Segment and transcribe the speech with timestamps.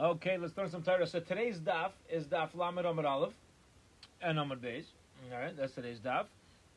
[0.00, 1.08] Okay, let's learn some Torah.
[1.08, 3.32] So today's daf is daf Lamed Amud Aleph
[4.22, 4.84] and Amud Beis.
[5.32, 6.26] All right, that's today's daf.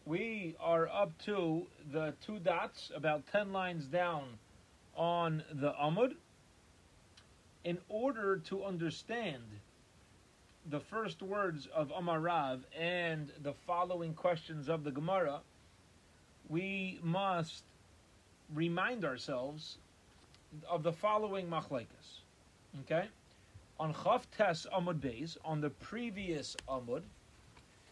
[0.08, 4.24] We are up to the two dots, about ten lines down
[4.96, 6.16] on the Amud.
[7.64, 9.44] In order to understand
[10.72, 15.42] the first words of Amarav and the following questions of the Gemara,
[16.50, 17.62] we must
[18.52, 19.78] remind ourselves
[20.68, 22.21] of the following machlekes.
[22.80, 23.06] Okay,
[23.82, 27.02] on Chav Tes Amud Beis, on the previous Amud,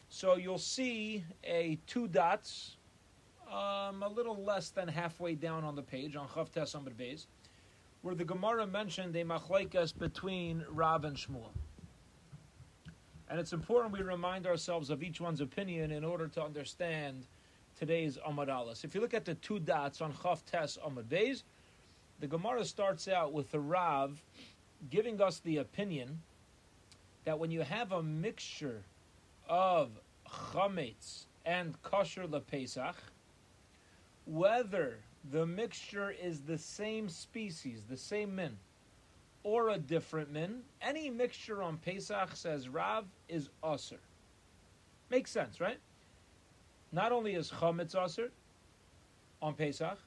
[0.07, 2.77] so you'll see a two dots,
[3.51, 7.25] um, a little less than halfway down on the page on Chav Tes Amud Beis,
[8.03, 11.51] where the Gemara mentioned a machlekes between Rav and Shmuel.
[13.29, 17.27] And it's important we remind ourselves of each one's opinion in order to understand
[17.77, 18.85] today's Amud Aleph.
[18.85, 21.43] If you look at the two dots on Chav Tes Amud Beis,
[22.20, 24.21] the Gemara starts out with the Rav
[24.89, 26.21] giving us the opinion
[27.25, 28.84] that when you have a mixture
[29.48, 29.91] of
[30.27, 32.95] chametz and kosher lepesach,
[34.26, 34.98] whether
[35.31, 38.57] the mixture is the same species, the same min,
[39.43, 43.98] or a different min, any mixture on Pesach, says Rav, is usr.
[45.09, 45.79] Makes sense, right?
[46.91, 48.29] Not only is chametz usr
[49.41, 49.98] on Pesach,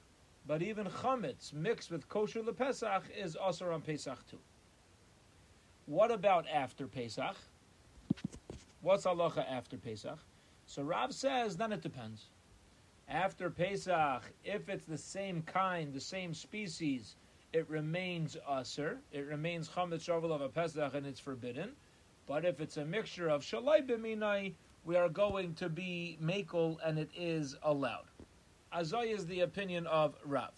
[0.47, 4.39] but even chametz mixed with kosher lepesach is usr on Pesach too.
[5.87, 7.37] What about after Pesach?
[8.81, 10.19] What's halacha after Pesach?
[10.67, 12.27] So Rav says, then it depends.
[13.09, 17.17] After Pesach, if it's the same kind, the same species,
[17.53, 18.97] it remains usr.
[19.13, 21.73] It remains chametz shavuot of a Pesach, and it's forbidden.
[22.27, 26.99] But if it's a mixture of shalai b'minai, we are going to be makel, and
[26.99, 28.07] it is allowed.
[28.75, 30.53] Azay is the opinion of Rav.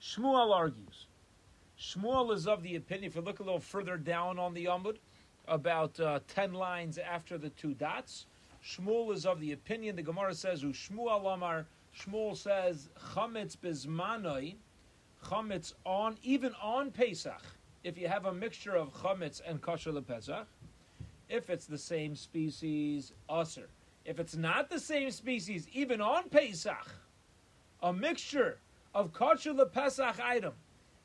[0.00, 1.07] Shmuel argues.
[1.80, 4.96] Shmuel is of the opinion, if you look a little further down on the Amud,
[5.46, 8.26] about uh, 10 lines after the two dots,
[8.64, 11.64] Shmuel is of the opinion, the Gemara says, Shmuel
[11.96, 14.56] Shmuel says, Chametz bizmanoi,
[15.24, 17.42] Chametz on, even on Pesach,
[17.84, 20.48] if you have a mixture of Chametz and Kosher Pesach,
[21.28, 23.68] if it's the same species, Aser.
[24.04, 26.88] If it's not the same species, even on Pesach,
[27.82, 28.58] a mixture
[28.94, 30.54] of Kosher Pesach item,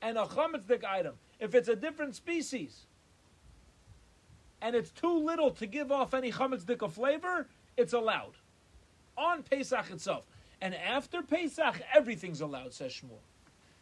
[0.04, 2.86] and a chametzik item, if it's a different species,
[4.62, 7.48] and it's too little to give off any chametzik flavor,
[7.78, 8.34] it's allowed
[9.18, 10.26] on Pesach itself.
[10.62, 13.20] And after Pesach, everything's allowed, says Shmuel.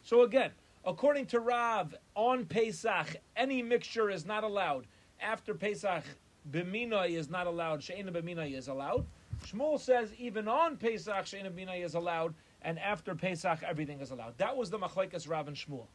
[0.04, 0.52] So again,
[0.86, 4.86] according to Rav, on Pesach, any mixture is not allowed.
[5.20, 6.03] After Pesach,
[6.52, 7.84] b'minai is not allowed.
[7.84, 9.06] She'ena b'minai is allowed.
[9.46, 12.34] Shmuel says even on Pesach, she'ena b'minai is allowed,
[12.64, 14.38] and after Pesach, everything is allowed.
[14.38, 15.86] That was the machlekes Rav and Shmuel.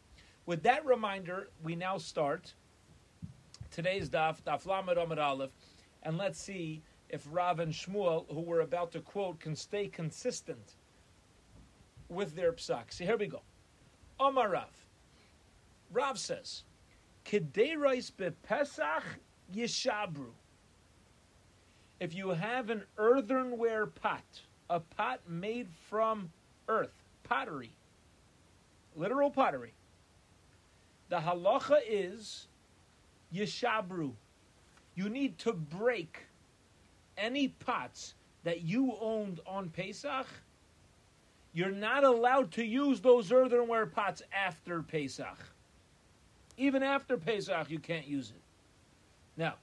[0.47, 2.55] With that reminder, we now start
[3.73, 5.51] today's daf, daf lamed amid aleph,
[6.05, 10.77] and let's see if Rav and Shmuel, who we're about to quote, can stay consistent
[12.09, 12.93] with their psak.
[12.93, 13.43] See, here we go.
[14.21, 14.87] Amar Rav.
[15.93, 16.63] Rav says,
[17.25, 19.03] Kedeirais bepesach
[19.53, 20.31] yishabru.
[21.99, 24.25] If you have an earthenware pot,
[24.71, 26.31] a pot made from
[26.69, 27.73] earth, pottery,
[28.95, 29.75] literal pottery,
[31.09, 32.47] the halacha is
[33.35, 34.13] yeshabru.
[34.95, 36.27] You need to break
[37.19, 40.27] any pots that you owned on Pesach.
[41.53, 45.39] You're not allowed to use those earthenware pots after Pesach.
[46.57, 48.41] Even after Pesach, you can't use it.
[49.37, 49.55] Now,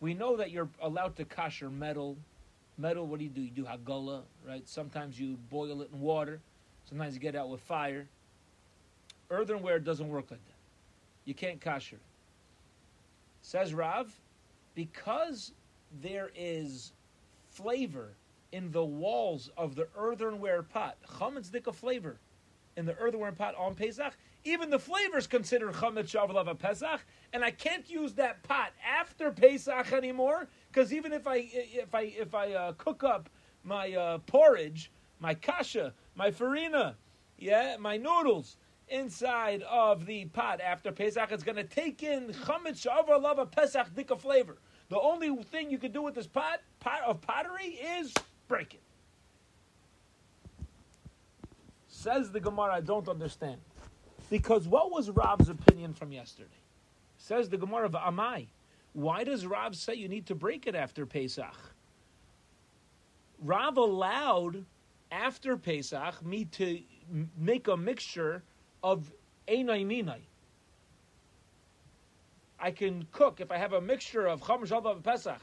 [0.00, 2.16] we know that you're allowed to kosher metal.
[2.76, 3.40] Metal, what do you do?
[3.40, 4.66] You do hagala, right?
[4.68, 6.40] Sometimes you boil it in water.
[6.84, 8.06] Sometimes you get out with fire.
[9.30, 10.54] Earthenware doesn't work like that.
[11.24, 12.02] You can't kosher it.
[13.42, 14.12] Says Rav,
[14.74, 15.52] because
[16.02, 16.92] there is
[17.50, 18.10] flavor
[18.52, 22.16] in the walls of the earthenware pot, chametz dika flavor
[22.76, 27.44] in the earthenware pot on Pesach, even the flavor is considered chametz shavalav Pesach, and
[27.44, 32.34] I can't use that pot after Pesach anymore because even if I if I if
[32.34, 33.28] I uh, cook up
[33.64, 34.90] my uh, porridge,
[35.20, 36.96] my kasha, my farina,
[37.38, 38.56] yeah, my noodles
[38.90, 41.30] inside of the pot after Pesach.
[41.32, 44.56] It's going to take in chametz shavar lava Pesach dika flavor.
[44.88, 48.14] The only thing you can do with this pot, pot of pottery is
[48.48, 48.80] break it.
[51.88, 53.60] Says the Gemara, I don't understand.
[54.30, 56.48] Because what was Rav's opinion from yesterday?
[57.18, 58.46] Says the Gemara of Amai.
[58.92, 61.54] Why does Rav say you need to break it after Pesach?
[63.42, 64.64] Rav allowed
[65.10, 66.80] after Pesach me to
[67.36, 68.42] make a mixture
[68.82, 69.10] of
[69.46, 70.20] Einai Minai.
[72.60, 75.40] I can cook if I have a mixture of chum shalva pesach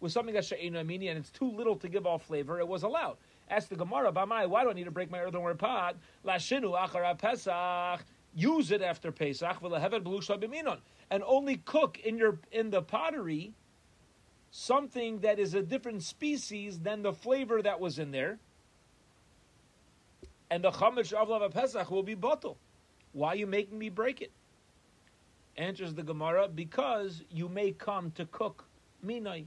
[0.00, 2.58] with something that's she'ena amini and it's too little to give off flavor.
[2.58, 3.16] It was allowed.
[3.48, 5.96] Ask the Gemara, Bamai, why do I need to break my earthenware pot?
[6.24, 8.04] Lashinu achara pesach.
[8.34, 9.56] Use it after Pesach.
[9.62, 13.54] And only cook in your in the pottery
[14.50, 18.38] something that is a different species than the flavor that was in there.
[20.50, 22.58] And the chametz of Pesach will be bottle.
[23.16, 24.30] Why are you making me break it?
[25.56, 28.66] Answers the Gemara, because you may come to cook
[29.02, 29.46] minai.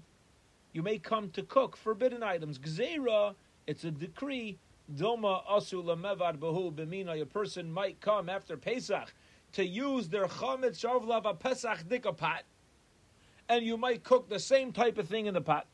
[0.73, 2.57] You may come to cook forbidden items.
[2.57, 3.35] Gzeira,
[3.67, 4.57] it's a decree.
[4.91, 7.21] Doma asu lamevad behu b'minai.
[7.21, 9.13] A person might come after Pesach
[9.53, 12.41] to use their chametz shavlav Pesach dikapat,
[13.47, 15.67] and you might cook the same type of thing in the pot.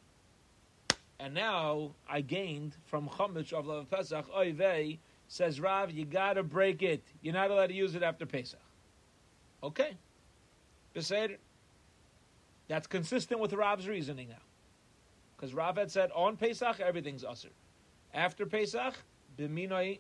[1.18, 7.04] And now I gained from chametz shavlav Pesach oivei says Rav, you gotta break it.
[7.22, 8.60] You're not allowed to use it after Pesach.
[9.64, 9.98] Okay.
[10.96, 11.38] Beseder.
[12.68, 14.36] That's consistent with Rav's reasoning now.
[15.36, 17.50] Because Rav had said on Pesach, everything's usher.
[18.14, 18.96] After Pesach,
[19.38, 20.00] Biminoi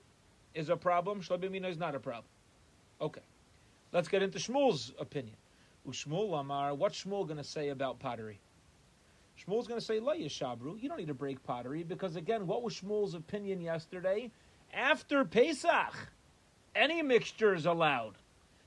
[0.53, 2.25] is a problem, Shlo Biminoi is not a problem.
[3.01, 3.21] Okay.
[3.91, 5.35] Let's get into Shmuel's opinion.
[5.87, 8.39] Ushmuel Amar, what's Shmuel going to say about pottery?
[9.37, 12.63] Shmuel's going to say, La Yeshabru, you don't need to break pottery, because again, what
[12.63, 14.31] was Shmuel's opinion yesterday?
[14.73, 15.93] After Pesach,
[16.75, 18.15] any mixture is allowed.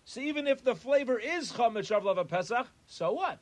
[0.05, 3.39] So even if the flavor is chametz shavlav Pesach, so what?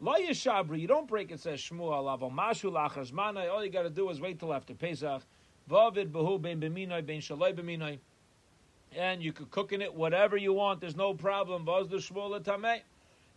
[0.00, 1.40] Lo yishabri, you don't break it.
[1.40, 3.50] Says Shmuel alav mashu lachas manai.
[3.50, 5.22] All you got to do is wait till after Pesach.
[5.70, 7.98] Vavid behu ben b'minoi ben shaloi b'minoi.
[8.96, 10.80] And you could cook in it whatever you want.
[10.80, 11.64] There's no problem.
[11.64, 12.80] Vaz the Shmuel tamei.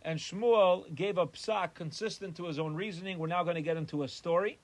[0.02, 3.18] And Shmuel gave a psak consistent to his own reasoning.
[3.18, 4.58] We're now going to get into a story.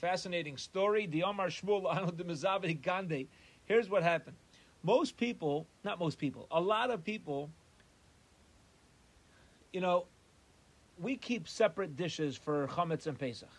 [0.00, 1.06] Fascinating story.
[1.06, 3.26] The Omar Shmuel de Gande.
[3.66, 4.36] Here's what happened.
[4.82, 7.50] Most people, not most people, a lot of people,
[9.74, 10.06] you know,
[10.98, 13.50] we keep separate dishes for chametz and Pesach.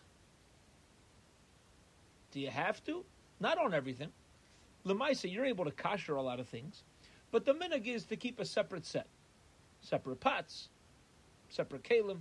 [2.32, 3.06] Do you have to?
[3.40, 4.10] Not on everything.
[4.84, 6.84] Lemaisa, you're able to kosher a lot of things,
[7.32, 9.06] but the minig is to keep a separate set,
[9.82, 10.70] separate pots,
[11.50, 12.18] separate kalim,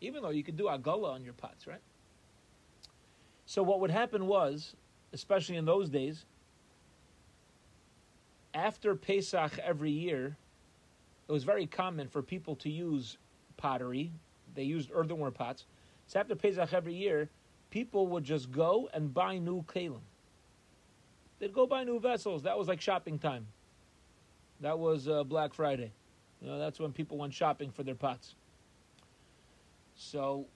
[0.00, 1.80] even though you could do agala on your pots, right?
[3.46, 4.74] So what would happen was,
[5.12, 6.24] especially in those days,
[8.52, 10.36] after Pesach every year,
[11.28, 13.18] it was very common for people to use
[13.56, 14.12] pottery.
[14.54, 15.64] They used earthenware pots.
[16.08, 17.30] So after Pesach every year,
[17.70, 20.00] people would just go and buy new kalim.
[21.38, 22.42] They'd go buy new vessels.
[22.42, 23.46] That was like shopping time.
[24.60, 25.92] That was uh, Black Friday.
[26.40, 28.34] You know, that's when people went shopping for their pots.
[29.94, 30.46] So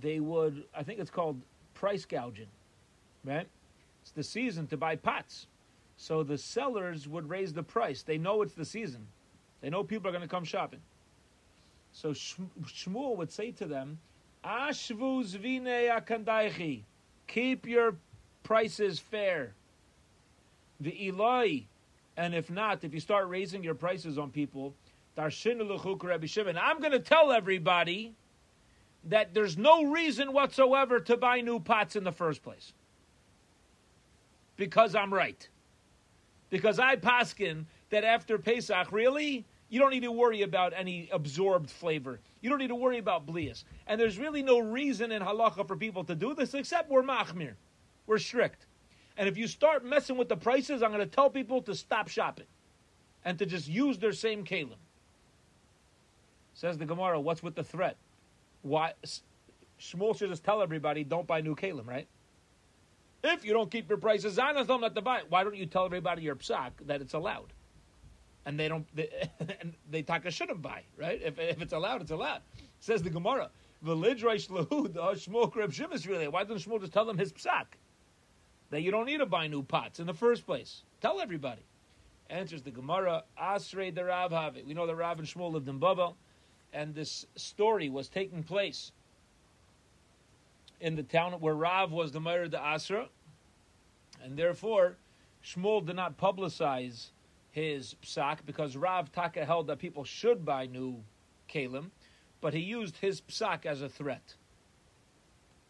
[0.00, 1.40] they would, I think it's called
[1.80, 2.46] price gouging,
[3.24, 3.48] right?
[4.02, 5.46] It's the season to buy pots.
[5.96, 8.02] So the sellers would raise the price.
[8.02, 9.06] They know it's the season.
[9.62, 10.80] They know people are going to come shopping.
[11.92, 13.98] So Shmuel would say to them,
[14.44, 16.82] Ashvu zvine akandaichi.
[17.26, 17.96] Keep your
[18.42, 19.54] prices fair.
[20.80, 21.62] The Eloi.
[22.16, 24.74] And if not, if you start raising your prices on people,
[25.16, 28.14] I'm going to tell everybody
[29.04, 32.72] that there's no reason whatsoever to buy new pots in the first place.
[34.56, 35.48] Because I'm right.
[36.50, 41.70] Because I paskin that after Pesach, really, you don't need to worry about any absorbed
[41.70, 42.20] flavor.
[42.40, 43.64] You don't need to worry about blias.
[43.86, 47.54] And there's really no reason in halacha for people to do this except we're machmir.
[48.06, 48.66] We're strict.
[49.16, 52.08] And if you start messing with the prices, I'm going to tell people to stop
[52.08, 52.46] shopping
[53.24, 54.74] and to just use their same kalim.
[56.54, 57.96] Says the Gemara, what's with the threat?
[58.62, 58.92] Why?
[59.80, 62.06] Shmuel should just tell everybody, don't buy new kalim, right?
[63.22, 65.26] If you don't keep your prices honest, don't let to buy it.
[65.28, 67.52] Why don't you tell everybody your psak that it's allowed?
[68.46, 69.08] And they don't, they,
[69.60, 71.20] and they taka shouldn't buy, right?
[71.22, 72.40] If, if it's allowed, it's allowed.
[72.80, 73.50] Says the Gemara,
[73.84, 76.28] V'lidrash lahud Shmuel kreb shimis really.
[76.28, 77.66] Why doesn't Shmuel just tell them his psak?
[78.70, 80.82] That you don't need to buy new pots in the first place.
[81.00, 81.62] Tell everybody.
[82.28, 84.64] Answers the Gemara, Asrei the Rav Havi.
[84.64, 86.16] We know that Rav and Shmuel lived in Babel,
[86.72, 88.92] and this story was taking place
[90.80, 93.08] in the town where Rav was the mayor of the Asra,
[94.22, 94.96] and therefore
[95.44, 97.10] Shmuel did not publicize
[97.50, 101.02] his psak because Rav Taka held that people should buy new
[101.48, 101.90] kalim,
[102.40, 104.34] but he used his psak as a threat.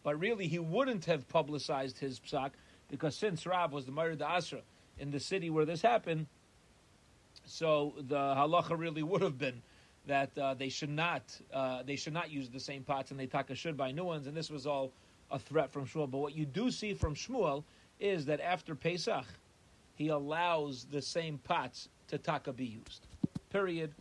[0.03, 2.53] But really, he wouldn't have publicized his psak
[2.89, 4.61] because since Rav was the mayor of the Asra
[4.99, 6.27] in the city where this happened,
[7.45, 9.63] so the halacha really would have been
[10.11, 11.23] that uh, they should not
[11.55, 14.27] uh, they should not use the same pots, and they taka should buy new ones.
[14.27, 14.93] And this was all
[15.31, 16.11] a threat from Shmuel.
[16.11, 17.63] But what you do see from Shmuel
[18.01, 19.25] is that after Pesach,
[19.95, 23.07] he allows the same pots to taka be used.
[23.51, 23.93] Period.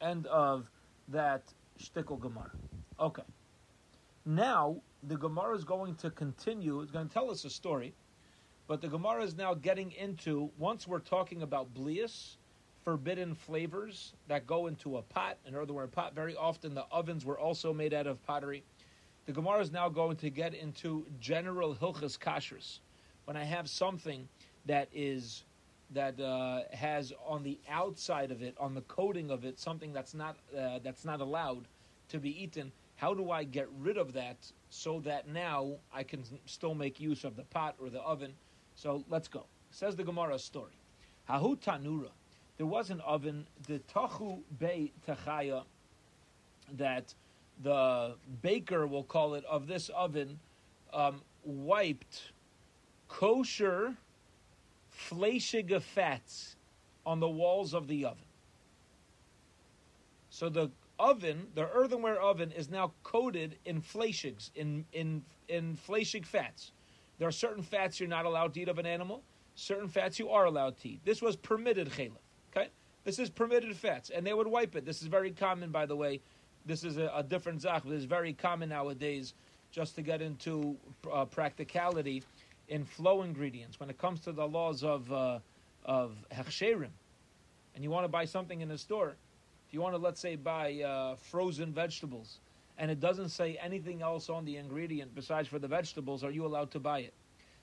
[0.00, 0.70] End of
[1.08, 1.42] that
[1.78, 2.52] shtickle Gemara.
[2.98, 3.22] Okay.
[4.24, 6.80] Now the Gemara is going to continue.
[6.80, 7.92] It's going to tell us a story,
[8.66, 12.36] but the Gemara is now getting into once we're talking about blias,
[12.84, 15.38] forbidden flavors that go into a pot.
[15.46, 16.14] In other words, pot.
[16.14, 18.62] Very often the ovens were also made out of pottery.
[19.26, 22.78] The Gemara is now going to get into general hilchas kashrus.
[23.26, 24.28] When I have something
[24.66, 25.44] that is
[25.92, 30.14] that uh, has on the outside of it, on the coating of it, something that's
[30.14, 31.66] not uh, that's not allowed
[32.08, 32.72] to be eaten.
[32.96, 34.36] How do I get rid of that
[34.68, 38.34] so that now I can still make use of the pot or the oven?
[38.74, 39.46] So let's go.
[39.70, 40.78] Says the Gemara story.
[41.28, 42.10] Hahu tanura.
[42.60, 45.64] There was an oven, the tachu be tachaya,
[46.76, 47.14] that
[47.62, 50.38] the baker we'll call it of this oven,
[50.92, 52.32] um, wiped
[53.08, 53.96] kosher
[54.94, 56.56] fleshige fats
[57.06, 58.26] on the walls of the oven.
[60.28, 66.26] So the oven, the earthenware oven, is now coated in fleshigs, in in in fleshig
[66.26, 66.72] fats.
[67.18, 69.22] There are certain fats you're not allowed to eat of an animal.
[69.54, 71.00] Certain fats you are allowed to eat.
[71.06, 72.18] This was permitted chalif.
[73.04, 74.84] This is permitted fats, and they would wipe it.
[74.84, 76.20] This is very common, by the way.
[76.66, 79.34] This is a, a different zach, but it's very common nowadays.
[79.70, 80.76] Just to get into
[81.12, 82.24] uh, practicality,
[82.70, 85.38] in flow ingredients when it comes to the laws of uh,
[85.84, 86.90] of hechsherim,
[87.74, 89.16] and you want to buy something in a store,
[89.66, 92.38] if you want to let's say buy uh, frozen vegetables,
[92.78, 96.46] and it doesn't say anything else on the ingredient besides for the vegetables, are you
[96.46, 97.14] allowed to buy it?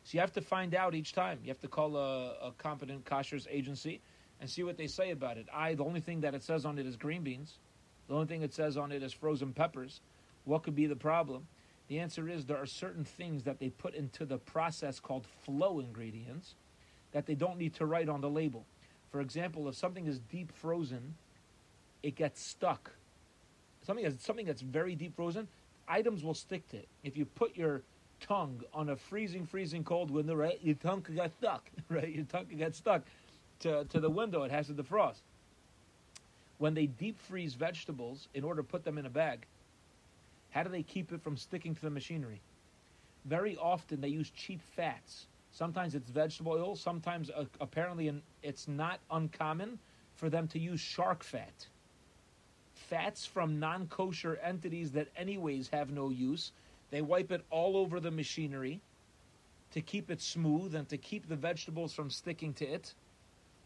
[0.04, 1.40] So you have to find out each time.
[1.44, 4.02] You have to call a, a competent kashrus agency
[4.40, 5.48] and see what they say about it.
[5.54, 7.58] I the only thing that it says on it is green beans.
[8.08, 10.02] The only thing it says on it is frozen peppers.
[10.46, 11.48] What could be the problem?
[11.88, 15.80] The answer is there are certain things that they put into the process called flow
[15.80, 16.56] ingredients
[17.12, 18.66] that they don't need to write on the label.
[19.12, 21.16] For example, if something is deep frozen,
[22.04, 22.92] it gets stuck.
[23.86, 25.48] Something that's, something that's very deep frozen,
[25.88, 26.88] items will stick to it.
[27.04, 27.84] If you put your
[28.20, 32.10] tongue on a freezing, freezing cold window, right, your tongue could get stuck, right?
[32.10, 33.04] Your tongue could get stuck
[33.60, 34.44] to, to the window.
[34.44, 35.22] It has to defrost.
[36.58, 39.46] When they deep freeze vegetables in order to put them in a bag,
[40.52, 42.42] how do they keep it from sticking to the machinery?
[43.26, 45.28] Very often they use cheap fats.
[45.52, 46.76] Sometimes it's vegetable oil.
[46.76, 49.80] Sometimes, uh, apparently, it's not uncommon
[50.16, 51.68] for them to use shark fat.
[52.74, 56.52] Fats from non kosher entities that, anyways, have no use.
[56.90, 58.82] They wipe it all over the machinery
[59.74, 62.94] to keep it smooth and to keep the vegetables from sticking to it.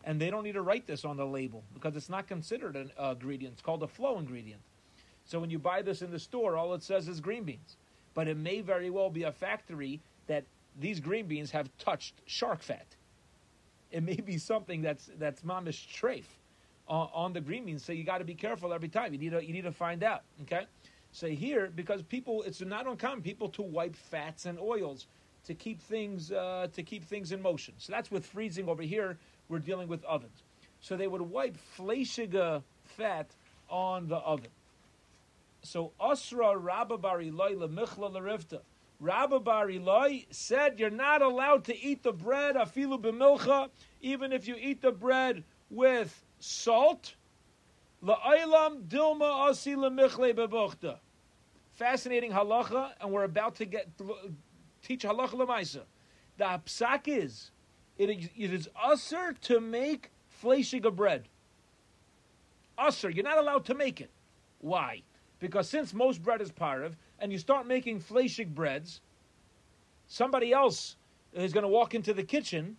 [0.03, 2.91] And they don't need to write this on the label because it's not considered an
[2.97, 3.53] uh, ingredient.
[3.53, 4.61] It's called a flow ingredient.
[5.25, 7.77] So when you buy this in the store, all it says is green beans.
[8.13, 10.43] But it may very well be a factory that
[10.79, 12.87] these green beans have touched shark fat.
[13.91, 16.25] It may be something that's that's mamish treif
[16.87, 17.85] on, on the green beans.
[17.85, 19.13] So you got to be careful every time.
[19.13, 20.23] You need to you need to find out.
[20.43, 20.65] Okay.
[21.11, 25.07] So here, because people, it's not uncommon people to wipe fats and oils
[25.45, 27.73] to keep things uh, to keep things in motion.
[27.77, 29.17] So that's with freezing over here.
[29.51, 30.43] We're dealing with ovens.
[30.79, 33.35] So they would wipe fleshiga fat
[33.69, 34.47] on the oven.
[35.61, 38.61] So Asra Rabba Loy Lemichla Larifta.
[39.01, 39.41] Rabba
[39.77, 43.69] Loy said you're not allowed to eat the bread afilu b'milcha,
[44.01, 47.15] even if you eat the bread with salt.
[48.01, 50.95] La'aylam dilma asi lemichle bebuchta.
[51.73, 53.89] Fascinating halacha, and we're about to get
[54.81, 55.81] teach halacha lemaisa.
[56.37, 57.51] The psak is
[57.97, 60.11] it is, it is usher to make
[60.43, 61.27] fleshiga bread.
[62.77, 64.09] Usher, you're not allowed to make it.
[64.59, 65.03] Why?
[65.39, 69.01] Because since most bread is parav, and you start making fleshig breads,
[70.07, 70.95] somebody else
[71.33, 72.77] is going to walk into the kitchen,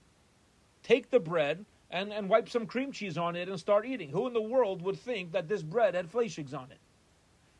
[0.82, 4.10] take the bread, and, and wipe some cream cheese on it and start eating.
[4.10, 6.78] Who in the world would think that this bread had fleshigs on it?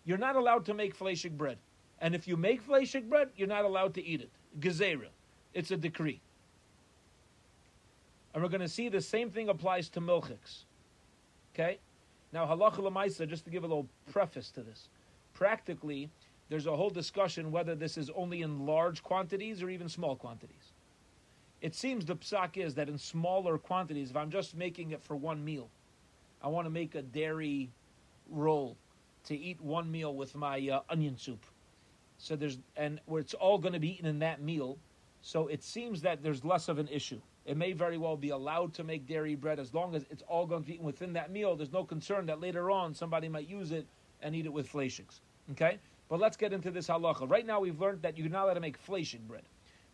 [0.05, 1.59] You're not allowed to make fleshig bread.
[2.01, 4.31] And if you make fleshig bread, you're not allowed to eat it.
[4.59, 5.11] Gezerah.
[5.55, 6.21] It's a decree.
[8.35, 10.65] And we're going to see the same thing applies to milchiks.
[11.55, 11.79] Okay?
[12.33, 14.89] Now, halacha lemaisa, just to give a little preface to this.
[15.35, 16.11] Practically,
[16.49, 20.73] there's a whole discussion whether this is only in large quantities or even small quantities.
[21.61, 25.15] It seems the psak is that in smaller quantities, if I'm just making it for
[25.15, 25.71] one meal,
[26.43, 27.71] I want to make a dairy
[28.29, 28.77] roll
[29.25, 31.47] to eat one meal with my uh, onion soup.
[32.19, 34.79] So there's and where it's all going to be eaten in that meal.
[35.23, 37.21] So it seems that there's less of an issue.
[37.45, 40.47] It may very well be allowed to make dairy bread as long as it's all
[40.47, 41.57] going to be eaten within that meal.
[41.57, 43.87] There's no concern that later on somebody might use it
[44.23, 45.21] and eat it with fleshigs.
[45.51, 45.79] Okay?
[46.09, 47.29] But let's get into this halacha.
[47.29, 49.43] Right now we've learned that you're not allowed to make fleshig bread.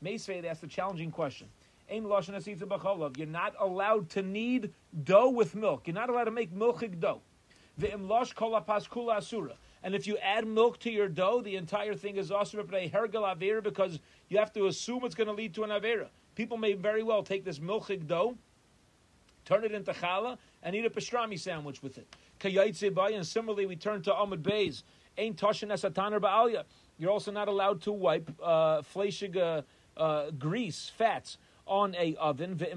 [0.05, 1.49] Meisved asked a challenging question.
[1.91, 2.03] You're
[3.27, 4.75] not allowed to knead
[5.05, 5.87] dough with milk.
[5.87, 7.23] You're not allowed to make milchig dough.
[9.83, 14.39] And if you add milk to your dough, the entire thing is also because you
[14.39, 16.09] have to assume it's going to lead to an avera.
[16.39, 18.39] People may very well take this milchig dough,
[19.45, 22.07] turn it into challah, and eat a pastrami sandwich with it.
[22.45, 24.85] And similarly, we turn to Amud Beis.
[25.19, 26.63] Ain't toshin esataner ba'alya.
[26.97, 29.63] You're also not allowed to wipe uh, fleshig uh,
[30.01, 32.57] uh, grease, fats on a oven.
[32.61, 32.71] If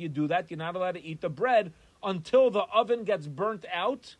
[0.00, 1.70] you do that, you're not allowed to eat the bread
[2.02, 4.16] until the oven gets burnt out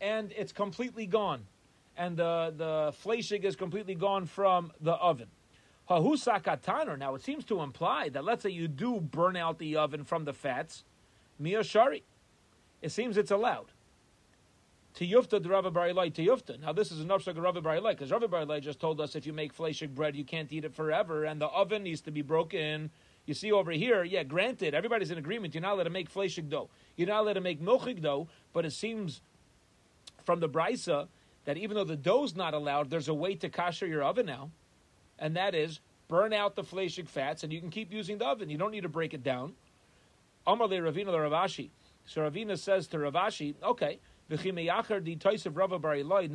[0.00, 1.48] and it's completely gone.
[1.96, 5.26] And the, the fleshig is completely gone from the oven.
[5.90, 6.98] Hahusakataner.
[6.98, 10.24] Now it seems to imply that let's say you do burn out the oven from
[10.24, 10.84] the fats,
[11.40, 12.02] miyashari.
[12.80, 13.72] It seems it's allowed.
[14.94, 16.60] Tiyufta Rava Barilai Tiyufta.
[16.60, 19.26] Now this is an upshot of Rava Barilai because Rava Barilai just told us if
[19.26, 22.22] you make fleshig bread, you can't eat it forever, and the oven needs to be
[22.22, 22.90] broken.
[23.24, 25.54] You see over here, yeah, granted, everybody's in agreement.
[25.54, 26.68] You're not allowed to make fleshig dough.
[26.96, 29.22] You're not allowed to make milchig dough, but it seems
[30.24, 31.08] from the brisa
[31.44, 34.50] that even though the dough's not allowed, there's a way to kasher your oven now,
[35.22, 38.50] and that is burn out the fleshig fats, and you can keep using the oven.
[38.50, 39.54] You don't need to break it down.
[40.46, 41.70] Amar le Ravina le Rav Ashi.
[42.04, 44.36] So Ravina says to Rav Ashi, okay, now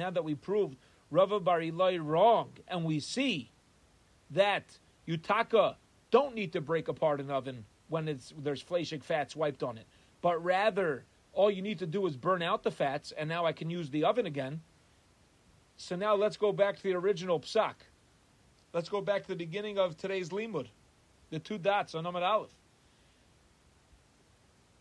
[0.09, 0.77] that we proved
[1.11, 3.51] Rava Barilai wrong, and we see
[4.31, 5.75] that Utaka
[6.11, 9.85] don't need to break apart an oven when it's, there's fleshig fats wiped on it,
[10.21, 11.03] but rather
[11.33, 13.89] all you need to do is burn out the fats, and now I can use
[13.89, 14.61] the oven again.
[15.75, 17.75] So now let's go back to the original psak.
[18.73, 20.67] Let's go back to the beginning of today's limud,
[21.29, 22.51] the two dots on Amud Aleph.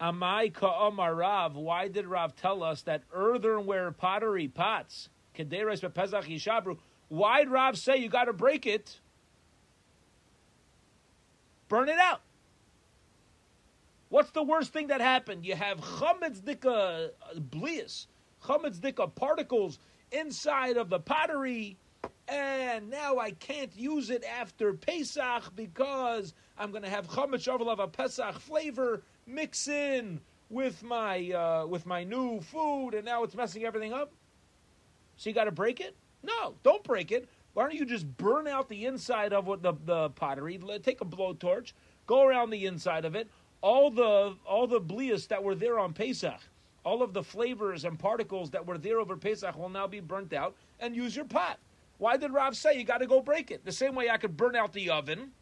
[0.00, 6.76] Amai ka'omar Rav, why did Rav tell us that earthenware pottery pots, kederes pesach yishabru,
[7.09, 8.99] why did Rav say you got to break it?
[11.69, 12.21] Burn it out.
[14.09, 15.45] What's the worst thing that happened?
[15.45, 18.07] You have chametz dika uh, blias,
[18.45, 19.78] chametz dika particles
[20.12, 21.77] inside of the pottery,
[22.28, 27.78] and now I can't use it after Pesach because I'm going to have chametz of
[27.78, 33.34] a Pesach flavor mix in with my uh, with my new food, and now it's
[33.34, 34.12] messing everything up.
[35.16, 35.96] So you got to break it?
[36.22, 37.28] No, don't break it.
[37.54, 40.60] Why don't you just burn out the inside of what the, the pottery?
[40.82, 41.72] Take a blowtorch,
[42.06, 43.28] go around the inside of it.
[43.62, 46.40] All the all the blias that were there on Pesach,
[46.84, 50.32] all of the flavors and particles that were there over Pesach will now be burnt
[50.32, 51.58] out, and use your pot.
[51.98, 53.64] Why did Rav say you got to go break it?
[53.64, 55.32] The same way I could burn out the oven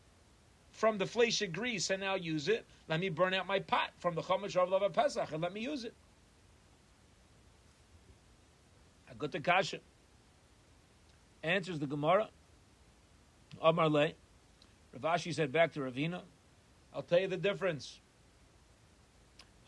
[0.71, 2.65] from the fleshig grease and now use it.
[2.89, 5.61] Let me burn out my pot from the Chumash of Lava Pesach and let me
[5.61, 5.95] use it.
[9.11, 9.81] I got the kasha.
[11.43, 12.29] Answers the Gemara.
[13.61, 14.13] Amar Le.
[15.01, 16.21] Rav Ashi said back to Ravina,
[16.95, 18.01] I'll tell you the difference.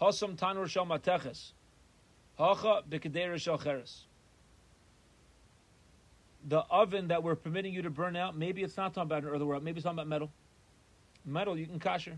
[0.00, 1.52] Hosam tanur shal mateches.
[2.38, 4.06] Hacha b'kedera shal cheres.
[6.46, 9.30] The oven that we're permitting you to burn out, maybe it's not talking about an
[9.30, 10.30] earthenware, maybe it's talking about metal.
[11.24, 12.16] Metal you can kasher.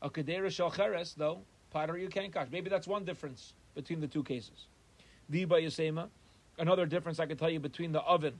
[0.00, 2.50] A kedera shalcheres, though, pottery you can't kasher.
[2.50, 4.66] Maybe that's one difference between the two cases.
[5.30, 6.08] Viba Yasema,
[6.58, 8.34] another difference I can tell you between the oven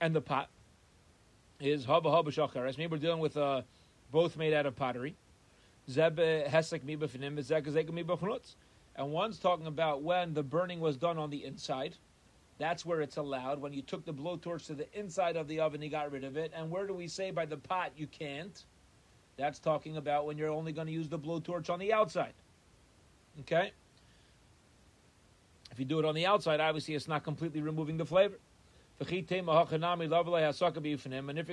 [0.00, 0.48] and the pot
[1.58, 2.78] is haba haba shalcheres.
[2.78, 3.62] Maybe we're dealing with uh,
[4.12, 5.16] both made out of pottery.
[5.88, 8.44] Zeb hesek mibafinim, zek
[8.96, 11.96] And one's talking about when the burning was done on the inside,
[12.60, 13.62] that's where it's allowed.
[13.62, 16.36] When you took the blowtorch to the inside of the oven, you got rid of
[16.36, 16.52] it.
[16.54, 18.62] And where do we say by the pot you can't?
[19.38, 22.34] That's talking about when you're only going to use the blowtorch on the outside.
[23.40, 23.72] Okay?
[25.72, 28.38] If you do it on the outside, obviously it's not completely removing the flavor.
[29.00, 29.42] And if you're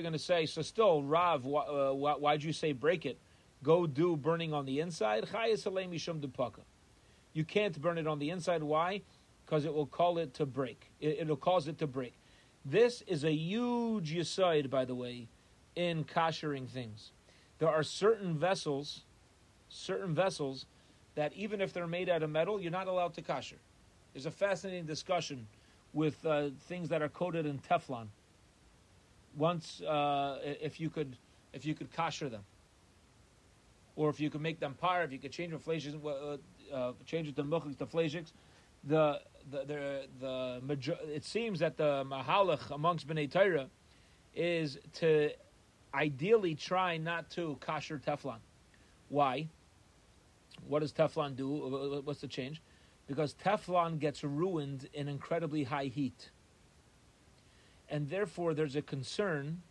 [0.02, 3.18] going to say, so still, Rav, uh, why'd you say break it?
[3.62, 5.24] Go do burning on the inside.
[7.32, 8.62] You can't burn it on the inside.
[8.62, 9.00] Why?
[9.48, 10.90] Because it will call it to break.
[11.00, 12.12] It, will cause it to break.
[12.64, 15.28] This is a huge yisoid, by the way,
[15.74, 17.12] in koshering things.
[17.58, 19.04] There are certain vessels,
[19.70, 20.66] certain vessels,
[21.14, 23.56] that even if they're made out of metal, you're not allowed to kosher.
[24.12, 25.46] There's a fascinating discussion
[25.94, 28.08] with uh, things that are coated in Teflon.
[29.34, 31.16] Once, uh, if you could,
[31.54, 32.42] if you could kosher them,
[33.96, 36.36] or if you could make them par, if you could change the flashes, uh,
[36.72, 38.32] uh, change it to milchiks to flashiks,
[38.84, 43.68] the the the, major, it seems that the mahalach amongst bnei Torah
[44.34, 45.30] is to
[45.94, 48.38] ideally try not to kosher Teflon.
[49.08, 49.48] Why?
[50.66, 52.02] What does Teflon do?
[52.04, 52.62] What's the change?
[53.06, 56.30] Because Teflon gets ruined in incredibly high heat.
[57.88, 59.62] And therefore, there's a concern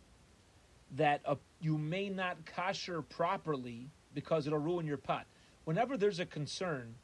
[0.96, 5.26] that a, you may not kosher properly because it'll ruin your pot.
[5.64, 6.94] Whenever there's a concern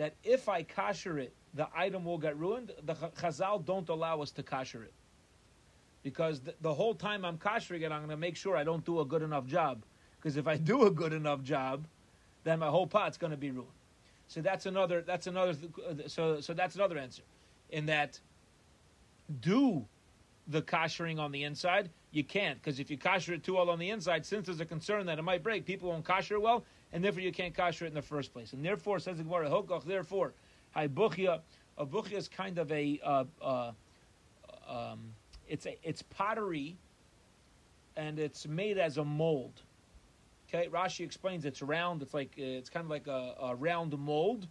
[0.00, 2.72] that if I kasher it, the item will get ruined.
[2.84, 4.94] The Chazal don't allow us to kasher it
[6.02, 8.82] because the, the whole time I'm kashering it, I'm going to make sure I don't
[8.82, 9.82] do a good enough job.
[10.16, 11.84] Because if I do a good enough job,
[12.44, 13.68] then my whole pot's going to be ruined.
[14.28, 15.02] So that's another.
[15.02, 15.54] That's another.
[16.06, 17.22] So so that's another answer,
[17.68, 18.18] in that
[19.42, 19.84] do
[20.48, 21.90] the koshering on the inside.
[22.10, 24.64] You can't because if you kosher it too well on the inside, since there's a
[24.64, 27.88] concern that it might break, people won't kosher well, and therefore you can't kosher it
[27.88, 28.52] in the first place.
[28.52, 30.34] And therefore, says the Gemara, Hokach, therefore,
[30.76, 31.40] Haibuchia,
[31.78, 33.72] a buchia is kind of a, uh, uh,
[34.68, 35.14] um,
[35.48, 36.76] it's a, it's pottery,
[37.96, 39.62] and it's made as a mold.
[40.48, 42.02] Okay, Rashi explains it's round.
[42.02, 44.48] It's like it's kind of like a, a round mold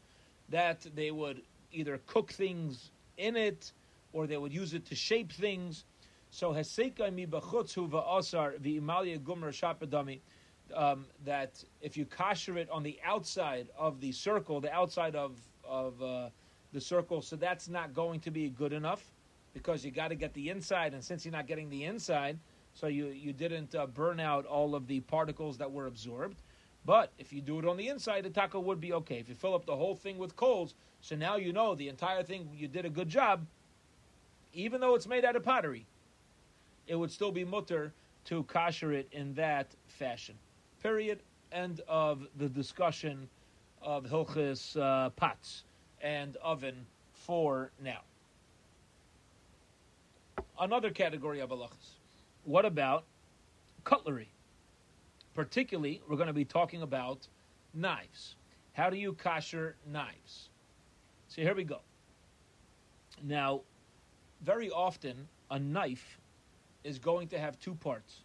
[0.50, 3.74] that they would either cook things in it
[4.14, 5.84] or they would use it to shape things.
[6.32, 10.20] So heseka mi b'chutz va'asar v'imalia gumra shapadami.
[10.76, 15.40] Um, that if you kasher it on the outside of the circle, the outside of
[15.64, 16.30] of uh,
[16.74, 19.04] the circle, so that's not going to be good enough
[19.54, 22.38] because you got to get the inside, and since you're not getting the inside,
[22.74, 26.42] so you, you didn't uh, burn out all of the particles that were absorbed.
[26.86, 29.18] But if you do it on the inside, the taco would be okay.
[29.18, 32.24] If you fill up the whole thing with coals, so now you know the entire
[32.24, 33.46] thing, you did a good job,
[34.54, 35.86] even though it's made out of pottery,
[36.88, 37.94] it would still be mutter
[38.26, 40.36] to kasher it in that fashion.
[40.82, 41.20] Period.
[41.52, 43.28] End of the discussion
[43.82, 45.64] of Hilchis uh, pots
[46.02, 48.00] and oven for now.
[50.60, 51.96] Another category of halachas.
[52.44, 53.04] What about
[53.84, 54.30] cutlery?
[55.34, 57.28] Particularly, we're going to be talking about
[57.74, 58.36] knives.
[58.74, 60.50] How do you kosher knives?
[61.28, 61.80] So here we go.
[63.24, 63.62] Now,
[64.42, 66.20] very often, a knife
[66.84, 68.22] is going to have two parts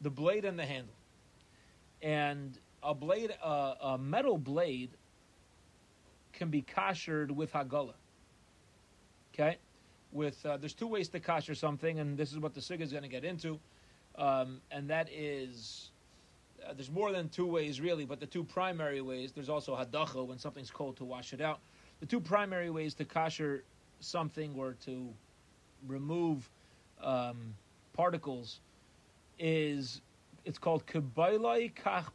[0.00, 0.94] the blade and the handle.
[2.02, 4.90] And a blade, uh, a metal blade,
[6.32, 7.94] can be koshered with hagala.
[9.34, 9.58] Okay?
[10.12, 12.90] with uh, there's two ways to kosher something, and this is what the sig is
[12.90, 13.58] going to get into,
[14.16, 15.90] um, and that is
[16.66, 19.32] uh, there's more than two ways really, but the two primary ways.
[19.32, 21.60] There's also hadacha when something's cold to wash it out.
[22.00, 23.64] The two primary ways to kosher
[24.00, 25.08] something or to
[25.86, 26.48] remove
[27.02, 27.54] um,
[27.92, 28.60] particles
[29.38, 30.00] is
[30.44, 32.06] it's called kibailai kach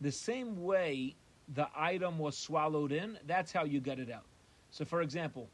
[0.00, 1.14] The same way
[1.54, 4.24] the item was swallowed in, that's how you get it out.
[4.70, 5.48] So, for example,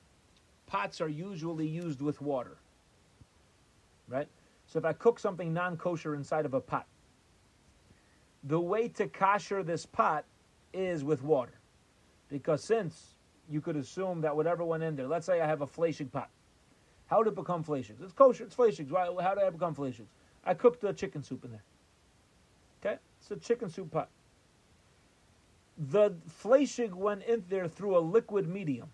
[0.67, 2.57] pots are usually used with water.
[4.09, 4.29] Right?
[4.67, 6.87] So if I cook something non kosher inside of a pot,
[8.45, 10.25] the way to kosher this pot
[10.73, 11.53] is with water.
[12.29, 13.15] Because since
[13.51, 16.31] you could assume that whatever went in there, let's say I have a fleshig pot.
[17.07, 18.03] How did it become fleshig?
[18.03, 18.91] It's kosher, it's fleshig.
[18.91, 20.07] How did I become fleshig?
[20.45, 21.65] I cooked the chicken soup in there.
[22.85, 22.99] Okay?
[23.21, 24.09] It's a chicken soup pot.
[25.91, 28.89] The fleshig went in there through a liquid medium.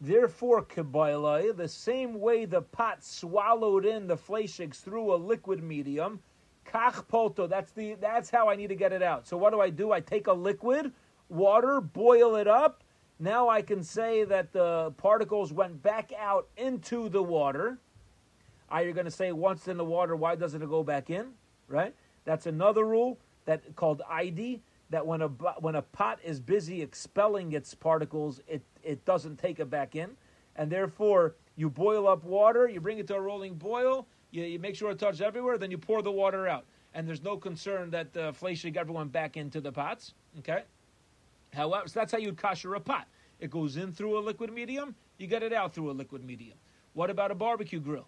[0.00, 6.20] Therefore, Kabbalah, the same way the pot swallowed in the fleshigs through a liquid medium,
[6.64, 9.26] kach that's, the, that's how I need to get it out.
[9.26, 9.90] So what do I do?
[9.90, 10.92] I take a liquid,
[11.28, 12.84] water, boil it up.
[13.18, 17.78] Now I can say that the particles went back out into the water.
[18.70, 21.28] Are you going to say once in the water, why doesn't it go back in?
[21.68, 21.94] Right?
[22.24, 27.52] That's another rule that called ID that when a when a pot is busy expelling
[27.52, 30.10] its particles, it it doesn't take it back in,
[30.56, 34.58] and therefore you boil up water, you bring it to a rolling boil, you, you
[34.58, 37.90] make sure it touches everywhere, then you pour the water out, and there's no concern
[37.90, 40.14] that uh, the fleshig everyone back into the pots.
[40.38, 40.62] Okay,
[41.52, 43.06] however, so that's how you kosher a pot.
[43.40, 46.56] It goes in through a liquid medium, you get it out through a liquid medium.
[46.94, 48.06] What about a barbecue grill?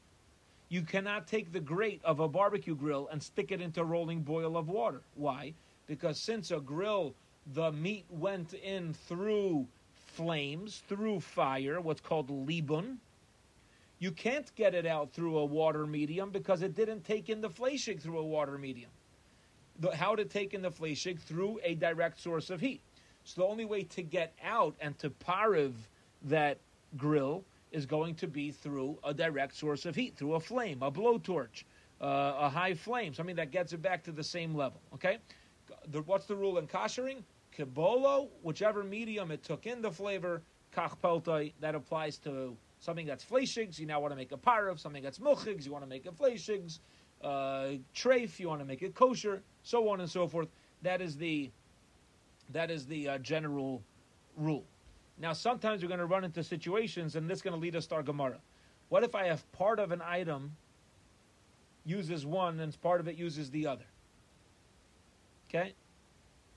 [0.70, 4.22] You cannot take the grate of a barbecue grill and stick it into a rolling
[4.22, 5.02] boil of water.
[5.14, 5.52] Why?
[5.90, 7.16] because since a grill,
[7.52, 9.66] the meat went in through
[10.06, 12.98] flames, through fire, what's called libun.
[13.98, 17.50] You can't get it out through a water medium because it didn't take in the
[17.50, 18.90] fleshig through a water medium.
[19.80, 22.80] The, how to take in the fleshig through a direct source of heat.
[23.24, 25.72] So the only way to get out and to pariv
[26.22, 26.58] that
[26.96, 30.90] grill is going to be through a direct source of heat, through a flame, a
[30.90, 31.64] blowtorch,
[32.00, 34.80] uh, a high flame, something that gets it back to the same level.
[34.94, 35.18] Okay,
[35.88, 37.22] the, what's the rule in koshering?
[37.56, 40.42] Kibolo, whichever medium it took in the flavor,
[40.74, 44.78] kach peltoi, that applies to something that's fleshigs, you now want to make a parav,
[44.78, 46.78] something that's milchigs, you want to make a fleshigs,
[47.22, 50.48] uh, treif, you want to make it kosher, so on and so forth.
[50.82, 51.50] That is the
[52.52, 53.82] that is the uh, general
[54.36, 54.64] rule.
[55.20, 57.86] Now, sometimes we're going to run into situations, and this is going to lead us
[57.88, 58.38] to our Gemara.
[58.88, 60.56] What if I have part of an item
[61.84, 63.84] uses one and part of it uses the other?
[65.48, 65.74] Okay?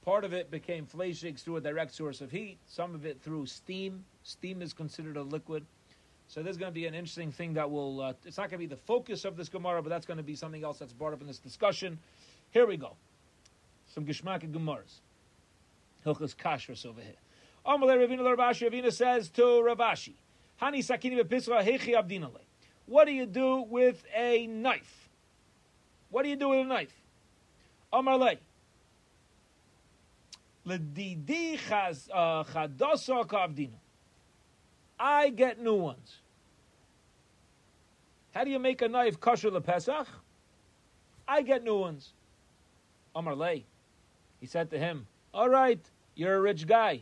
[0.05, 2.57] Part of it became fleshig through a direct source of heat.
[2.67, 4.05] Some of it through steam.
[4.23, 5.65] Steam is considered a liquid.
[6.29, 7.99] So there's going to be an interesting thing that will.
[7.99, 10.23] Uh, it's not going to be the focus of this Gemara, but that's going to
[10.23, 11.99] be something else that's brought up in this discussion.
[12.51, 12.95] Here we go.
[13.93, 15.01] Some Geshmak Gemaras.
[16.05, 17.22] Hilchas Kashrus over here.
[17.65, 18.69] Amalei Ravina Rav Ashi.
[18.69, 20.13] Ravina says to Rav Ashi,
[20.61, 22.41] Hani Sakini Bepisra Hechi Abdinale.
[22.85, 25.09] What do you do with a knife?
[26.09, 26.93] What do you do with a knife?
[27.91, 28.37] Amalei.
[30.65, 31.59] Ledidi
[32.13, 33.79] uh, Chadosa Kavdina.
[34.99, 36.19] I get new ones.
[38.33, 40.07] How do you make a knife kosher lepesach?
[41.27, 42.13] I get new ones.
[43.15, 43.65] Amar Lay.
[44.39, 45.79] He said to him, All right,
[46.15, 47.01] you're a rich guy.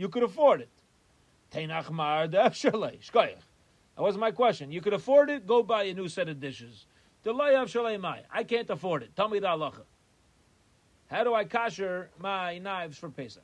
[0.00, 0.70] You could afford it.
[1.52, 2.56] That
[3.98, 4.72] wasn't my question.
[4.72, 6.86] You could afford it, go buy a new set of dishes.
[7.26, 9.14] I can't afford it.
[9.14, 9.82] Tell me the halacha.
[11.10, 13.42] How do I kosher my knives for Pesach?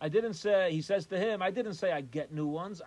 [0.00, 2.80] I didn't say, he says to him, I didn't say I get new ones.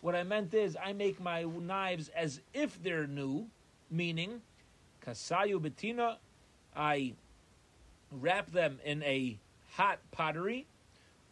[0.00, 3.46] What I meant is, I make my knives as if they're new,
[3.90, 4.40] meaning,
[5.04, 6.16] kasayu betina,
[6.74, 7.12] I
[8.12, 9.38] wrap them in a
[9.72, 10.66] hot pottery,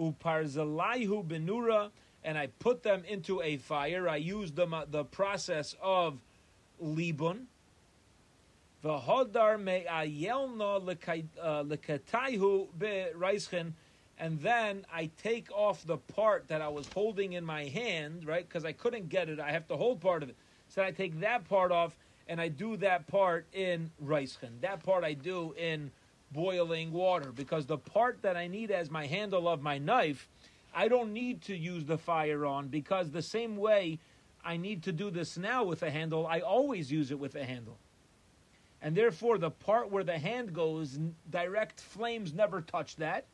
[0.00, 1.90] uparzalayhu benura,
[2.24, 4.08] and I put them into a fire.
[4.08, 6.18] I use the, the process of
[6.82, 7.46] libun,
[8.84, 13.72] V'hodar me'ayelna uh, lekatayhu be'reischen,
[14.18, 18.46] and then I take off the part that I was holding in my hand, right?
[18.48, 19.40] Because I couldn't get it.
[19.40, 20.36] I have to hold part of it.
[20.68, 21.96] So I take that part off
[22.28, 24.60] and I do that part in reischen.
[24.62, 25.90] That part I do in
[26.36, 27.32] boiling water.
[27.32, 30.28] Because the part that I need as my handle of my knife,
[30.72, 32.68] I don't need to use the fire on.
[32.68, 33.98] Because the same way
[34.44, 37.44] I need to do this now with a handle, I always use it with a
[37.44, 37.78] handle.
[38.80, 40.98] And therefore the part where the hand goes,
[41.30, 43.24] direct flames never touch that.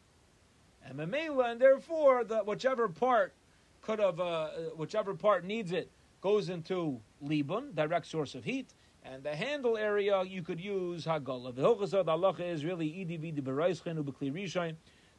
[0.84, 3.34] And and therefore the whichever part
[3.82, 8.68] could have, uh, whichever part needs it, goes into libun, direct source of heat,
[9.04, 11.54] and the handle area you could use hagala.
[11.54, 14.74] The hilchas the halacha is really idi vidi bereischen ubekli rishon.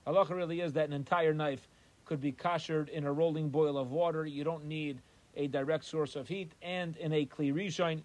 [0.07, 1.67] Halacha really is that an entire knife
[2.05, 4.25] could be kashered in a rolling boil of water.
[4.25, 5.01] You don't need
[5.35, 8.01] a direct source of heat, and in a kli rishon,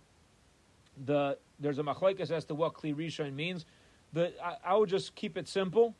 [1.04, 3.66] the there's a machlekes as to what kli rishon means.
[4.12, 5.94] But I, I, would just keep it simple,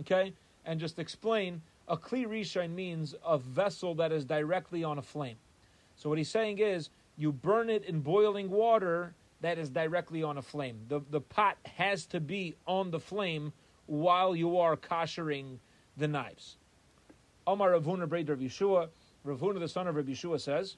[0.00, 1.62] okay, and just explain.
[1.88, 5.36] A kli rishon means a vessel that is directly on a flame.
[5.96, 10.38] So what he's saying is, you burn it in boiling water that is directly on
[10.38, 10.80] a flame.
[10.88, 13.52] The the pot has to be on the flame
[13.86, 15.58] while you are koshering
[15.96, 16.56] the knives.
[17.46, 18.88] Omar Ravuna Braid Rav Yeshua,
[19.26, 20.76] Ravuna the son of Rav Yeshua says,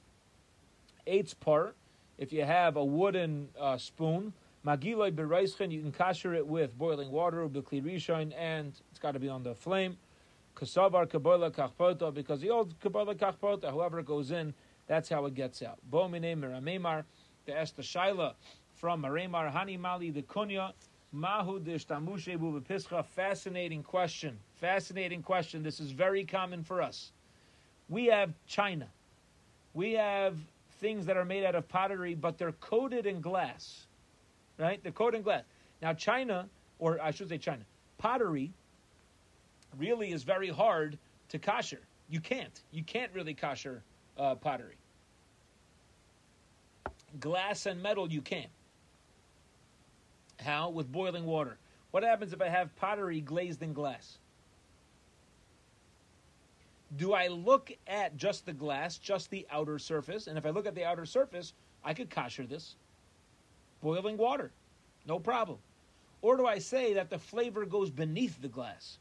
[1.07, 1.77] eight's part
[2.21, 7.11] if you have a wooden uh, spoon, magiloi bereischen, you can kasher it with boiling
[7.11, 9.97] water, ubikli and it's got to be on the flame.
[10.55, 14.53] Kasavar kabola kachpota, because the old kabola kachpota, whoever goes in,
[14.91, 15.79] that's how it gets out.
[15.89, 17.05] Bomine miramemar,
[17.47, 18.35] the Esther Shaila
[18.75, 20.73] from Maremar Hani Mali the Kunya.
[21.13, 23.05] Mahu dishtamushe pischa.
[23.05, 24.37] Fascinating question.
[24.57, 25.63] Fascinating question.
[25.63, 27.13] This is very common for us.
[27.89, 28.89] We have China.
[29.75, 30.37] We have
[30.81, 33.87] things that are made out of pottery, but they're coated in glass,
[34.59, 34.83] right?
[34.83, 35.45] They're coated in glass.
[35.81, 36.49] Now, China,
[36.81, 37.63] or I should say China,
[37.99, 38.51] pottery
[39.79, 40.99] really is very hard
[41.29, 41.83] to kosher.
[42.09, 42.61] You can't.
[42.73, 43.85] You can't really kosher
[44.19, 44.80] uh, pottery.
[47.19, 48.47] Glass and metal, you can.
[50.39, 50.71] How?
[50.71, 51.59] With boiling water.
[51.91, 54.19] What happens if I have pottery glazed in glass?
[56.97, 60.27] do I look at just the glass, just the outer surface?
[60.27, 61.53] And if I look at the outer surface,
[61.85, 62.77] I could kosher this.
[63.81, 64.51] Boiling water,
[65.07, 65.59] no problem.
[66.23, 68.99] Or do I say that the flavor goes beneath the glass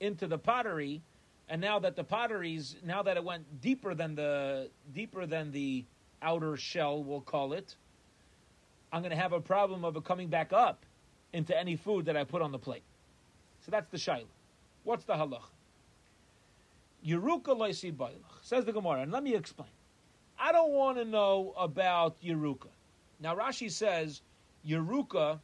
[0.00, 1.02] into the pottery,
[1.48, 5.84] and now that the potteries, now that it went deeper than the deeper than the
[6.22, 7.74] outer shell, we'll call it,
[8.92, 10.84] I'm going to have a problem of it coming back up
[11.32, 12.82] into any food that I put on the plate.
[13.64, 14.26] So that's the shaila.
[14.84, 15.42] What's the halach?
[17.06, 17.94] Yeruka loisi.
[18.42, 19.68] Says the Gemara, and let me explain.
[20.38, 22.68] I don't want to know about Yeruka.
[23.20, 24.22] Now Rashi says
[24.66, 25.38] Yeruka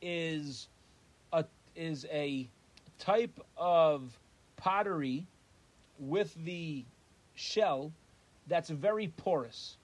[0.00, 0.68] is
[1.32, 1.44] a
[1.76, 2.48] is a
[2.98, 4.18] type of
[4.56, 5.26] pottery
[5.98, 6.84] with the
[7.34, 7.92] shell
[8.46, 9.76] that's very porous.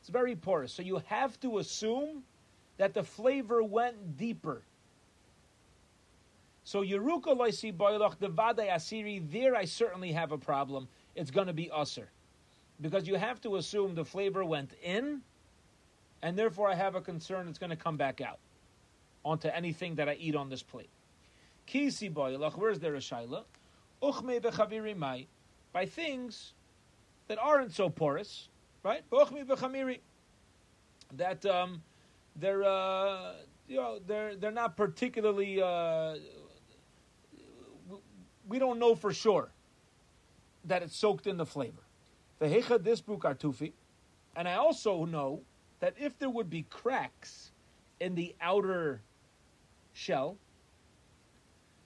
[0.00, 0.72] It's very porous.
[0.72, 2.24] So you have to assume
[2.78, 4.62] that the flavor went deeper
[6.70, 9.28] so Yeruka loisi boilach devade asiri.
[9.30, 10.86] There, I certainly have a problem.
[11.16, 12.06] It's going to be usser,
[12.80, 15.22] because you have to assume the flavor went in,
[16.22, 18.38] and therefore I have a concern it's going to come back out
[19.24, 20.90] onto anything that I eat on this plate.
[21.66, 23.42] Kisi boilach, where's there a shaila?
[24.00, 25.26] Uchme bechaviri mai,
[25.72, 26.52] by things
[27.30, 28.48] that aren't so porous,
[28.82, 29.08] right?
[29.12, 30.00] Uchme bechamiri,
[31.16, 31.80] that um,
[32.34, 33.34] they're uh,
[33.68, 35.62] you know they're they're not particularly.
[35.62, 36.16] Uh,
[38.48, 39.52] we don't know for sure
[40.64, 41.84] that it's soaked in the flavor.
[42.40, 43.74] The hecha disbruk artufi,
[44.34, 45.42] and I also know
[45.78, 47.52] that if there would be cracks
[48.00, 49.02] in the outer
[49.92, 50.36] shell,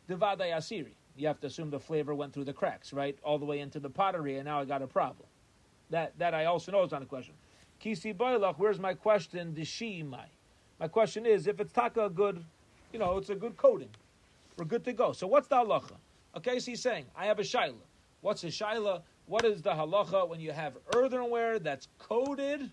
[0.07, 3.39] the vadai asiri, you have to assume the flavor went through the cracks, right, all
[3.39, 5.29] the way into the pottery, and now I got a problem.
[5.95, 7.35] That that I also know is not a question.
[7.81, 9.55] Kisi boilach, where's my question?
[9.55, 10.27] Dishimai.
[10.81, 12.45] My question is, if it's taka good,
[12.93, 13.91] you know, it's a good coating,
[14.59, 15.13] we're good to go.
[15.13, 15.93] So what's the halacha?
[16.37, 17.77] Okay, so he's saying, I have a shaila.
[18.23, 19.03] What's a shaila?
[19.27, 22.73] What is the halacha when you have earthenware that's coated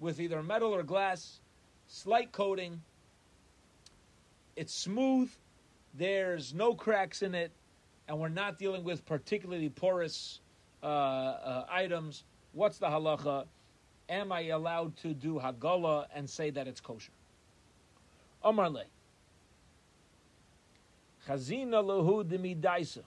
[0.00, 1.40] with either metal or glass,
[1.86, 2.80] slight coating,
[4.56, 5.30] it's smooth,
[5.92, 7.52] there's no cracks in it,
[8.08, 10.40] and we're not dealing with particularly porous
[10.82, 12.24] uh, uh, items.
[12.52, 13.46] What's the halacha?
[14.08, 17.12] Am I allowed to do hagala and say that it's kosher?
[18.42, 18.84] Omar le.
[21.26, 23.02] Chazina lehu demidaisa.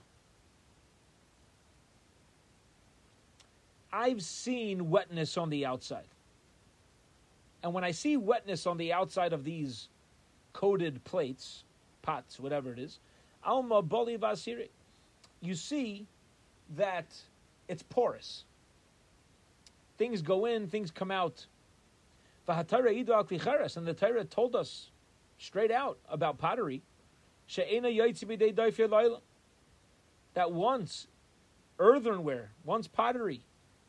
[3.92, 6.08] I've seen wetness on the outside.
[7.62, 9.88] And when I see wetness on the outside of these
[10.52, 11.64] coated plates,
[12.02, 12.98] pots, whatever it is,
[13.44, 14.68] alma boli vasiri,
[15.40, 16.06] you see
[16.76, 17.06] that
[17.68, 18.44] it's porous.
[19.98, 21.46] Things go in, things come out.
[22.48, 24.90] And the Torah told us
[25.38, 26.82] straight out about pottery
[30.34, 31.06] that once
[31.78, 33.40] earthenware, once pottery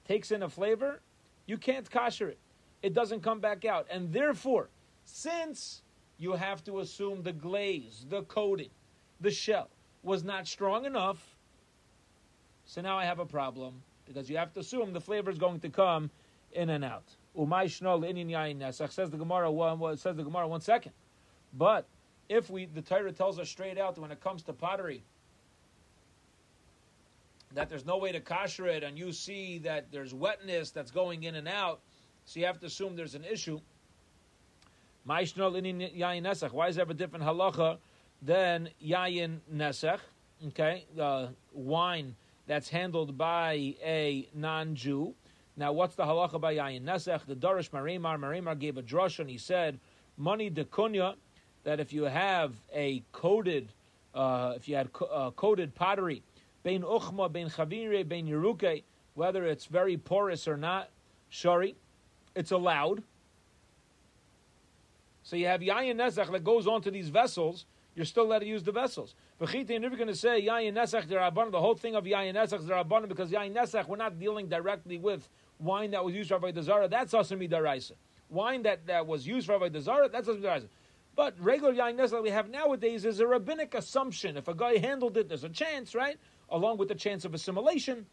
[0.07, 1.01] takes in a flavor,
[1.45, 2.39] you can't kosher it.
[2.81, 3.87] It doesn't come back out.
[3.89, 4.69] And therefore,
[5.05, 5.81] since
[6.17, 8.69] you have to assume the glaze, the coating,
[9.19, 9.69] the shell
[10.03, 11.36] was not strong enough,
[12.67, 15.61] so now I have a problem because you have to assume the flavor is going
[15.61, 16.11] to come
[16.51, 17.05] in and out.
[17.35, 20.91] Says the Gemara one says the Gemara one second.
[21.53, 21.87] But
[22.29, 25.03] if we the Torah tells us straight out that when it comes to pottery,
[27.53, 31.23] that there's no way to kosher it, and you see that there's wetness that's going
[31.23, 31.79] in and out,
[32.25, 33.61] so you have to assume there's an issue.
[35.05, 37.77] Why is there a different halacha
[38.21, 39.99] than yayin nesech?
[40.47, 42.15] Okay, uh, wine
[42.47, 45.13] that's handled by a non-Jew.
[45.55, 47.25] Now, what's the halacha by yayin nesech?
[47.25, 49.79] The Darish Marimar Marimar gave a drush and he said,
[50.17, 51.15] money de kunya,
[51.63, 53.73] that if you have a coated,
[54.15, 56.23] uh, if you had co- uh, coated pottery
[56.63, 58.83] bein uchma, bein chavire, bein yeruke,
[59.13, 60.89] whether it's very porous or not,
[61.29, 61.75] shari,
[62.35, 63.03] it's allowed.
[65.23, 67.65] So you have yayin nezach that goes onto these vessels.
[67.95, 69.15] You're still allowed to use the vessels.
[69.39, 71.51] If you're going to say yayin nezach derabbanon.
[71.51, 75.27] The whole thing of yayin nezach derabbanon because yayin nezach we're not dealing directly with
[75.59, 76.87] wine that was used for avodah zarah.
[76.87, 77.93] That's asami daraisa.
[78.29, 80.09] Wine that, that was used for avodah zarah.
[80.09, 80.67] That's asami daraisa.
[81.15, 84.37] But regular yain nezach we have nowadays is a rabbinic assumption.
[84.37, 86.17] If a guy handled it, there's a chance, right?
[86.49, 88.05] along with the chance of assimilation.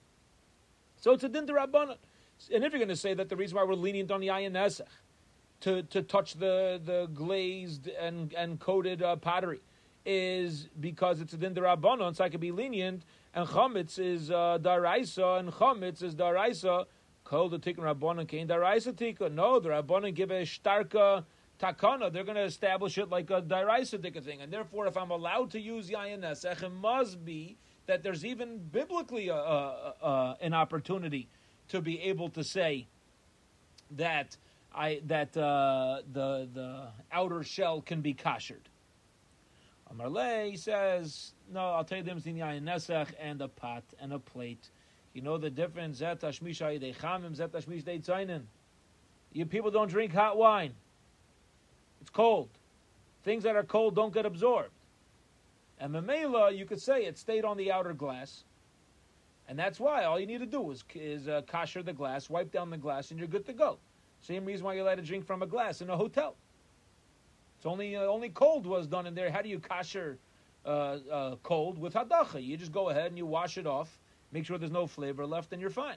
[1.01, 1.97] So it's a din rabbanon.
[2.53, 4.53] And if you're going to say that the reason why we're lenient on the ayin
[4.53, 4.83] nesach
[5.61, 9.61] to, to touch the, the glazed and, and coated uh, pottery
[10.05, 13.03] is because it's a din rabbanon, so I could be lenient,
[13.35, 16.87] and chametz is uh, daraisa, and chametz is daraisa.
[17.25, 19.33] Called the tikkun rabbanon kain daraisa tikkun.
[19.33, 21.25] No, the rabbanon give a starka
[21.59, 22.13] takana.
[22.13, 25.51] They're going to establish it like a daraisa tikkun thing, and therefore, if I'm allowed
[25.53, 31.29] to use yayin it must be that there's even biblically a, a, a, an opportunity
[31.69, 32.87] to be able to say
[33.91, 34.37] that
[34.75, 38.69] I that uh, the the outer shell can be kashered.
[39.93, 44.71] Amarle says, no, I'll tell you them in nesach and a pot and a plate.
[45.13, 46.01] You know the difference.
[49.33, 50.75] You people don't drink hot wine.
[52.01, 52.49] It's cold.
[53.23, 54.71] Things that are cold don't get absorbed.
[55.79, 58.45] And Mamela, you could say it stayed on the outer glass.
[59.49, 62.51] And that's why all you need to do is, is uh, kosher the glass, wipe
[62.51, 63.79] down the glass, and you're good to go.
[64.21, 66.37] Same reason why you're allowed to drink from a glass in a hotel.
[67.65, 69.31] It's only uh, only cold was done in there.
[69.31, 70.19] How do you kasher
[70.67, 70.69] uh,
[71.11, 72.45] uh, cold with hadacha?
[72.45, 73.99] You just go ahead and you wash it off,
[74.33, 75.97] make sure there's no flavor left, and you're fine.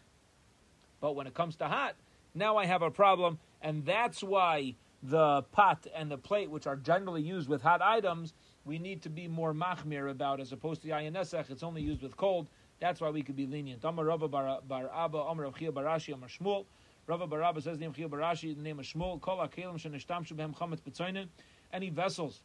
[1.01, 1.95] But when it comes to hot,
[2.34, 6.78] now I have a problem, and that's why the pot and the plate, which are
[6.78, 10.88] generally used with hot items, we need to be more machmir about as opposed to
[10.88, 11.49] yayin nesach.
[11.49, 12.47] It's only used with cold.
[12.80, 13.84] That's why we could be lenient.
[13.84, 16.63] Amar Rabba bar, bar Abba, Amar Rav Barashi, Amar Shmuel.
[17.07, 20.82] Rava Barabba says the name Barashi, the name of Shmuel, Kol HaKelim Shenishtamshu Behem Chametz
[20.82, 21.28] B'tzoinen,
[21.74, 22.41] any vessels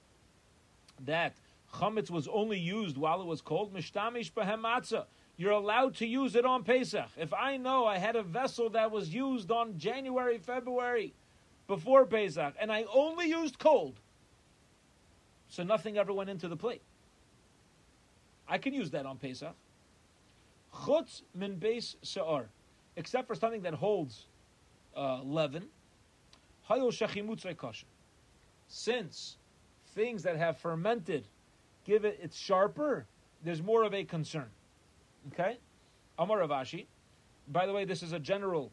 [1.04, 1.34] that
[1.74, 5.04] chametz was only used while it was cold, mishtamish behem matzah.
[5.36, 7.08] You're allowed to use it on Pesach.
[7.16, 11.14] If I know I had a vessel that was used on January, February,
[11.66, 13.98] before Pesach, and I only used cold,
[15.48, 16.82] so nothing ever went into the plate.
[18.46, 19.54] I can use that on Pesach.
[20.74, 22.48] Chutz min beis se'ar,
[22.96, 24.26] except for something that holds
[24.96, 25.64] uh, leaven.
[26.68, 27.86] Hayol shachimutzay kosher.
[28.74, 29.36] Since
[29.88, 31.28] things that have fermented
[31.84, 33.04] give it it's sharper,
[33.44, 34.48] there's more of a concern.
[35.30, 35.58] Okay?
[36.18, 36.86] Amar Rav Ashi.
[37.48, 38.72] By the way, this is a general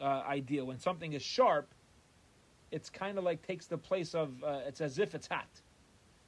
[0.00, 0.64] uh, idea.
[0.64, 1.68] When something is sharp,
[2.70, 5.60] it's kind of like takes the place of, uh, it's as if it's hot.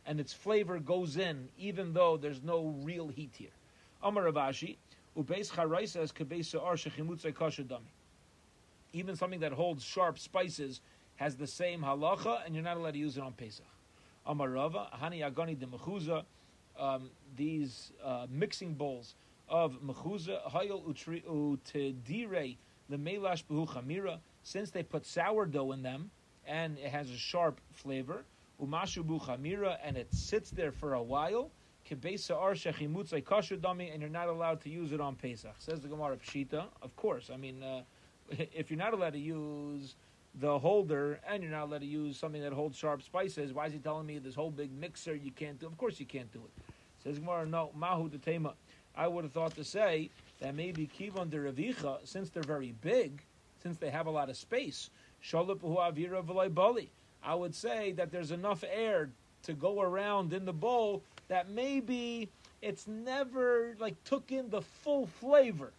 [0.05, 3.49] And its flavor goes in, even though there's no real heat here.
[4.03, 4.77] Amar Rav Ashi.
[5.17, 5.51] Ubeis
[7.35, 7.81] kosher dami.
[8.93, 10.83] Even something that holds sharp spices
[11.17, 13.67] has the same halacha, and you're not allowed to use it on Pesach.
[14.27, 16.25] Amar Rava, Hani Agani de Mechuza,
[16.79, 19.15] um, these uh, mixing bowls
[19.49, 22.57] of Mechuza, Hayel Utedire,
[22.89, 26.11] the Melash Behu Chamira, since they put sourdough in them
[26.47, 28.25] and it has a sharp flavor,
[28.63, 31.51] Umashu Chamira, and it sits there for a while,
[31.89, 35.55] Kebesa Ar Shechimutzai Kasher Dami, and you're not allowed to use it on Pesach.
[35.59, 37.31] Says the Gemara Pshita, of course.
[37.33, 37.83] I mean, uh,
[38.31, 39.95] if you're not allowed to use
[40.41, 43.53] the holder, and you're not allowed to use something that holds sharp spices.
[43.53, 45.67] Why is he telling me this whole big mixer you can't do?
[45.67, 46.63] Of course you can't do it.
[47.03, 48.55] Says Gemara, no, mahu tema.
[48.97, 50.11] I would have thought to say
[50.41, 53.23] that maybe kivon de revicha, since they're very big,
[53.63, 54.91] since they have a lot of space,
[55.33, 56.91] bali.
[57.23, 59.09] I would say that there's enough air
[59.43, 62.29] to go around in the bowl that maybe
[62.63, 65.73] it's never like took in the full flavor.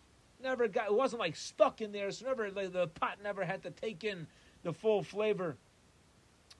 [0.43, 3.63] Never got it wasn't like stuck in there, so never like, the pot never had
[3.63, 4.27] to take in
[4.63, 5.55] the full flavor